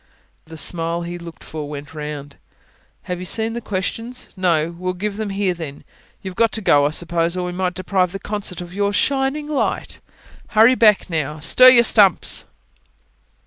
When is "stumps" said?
11.83-12.45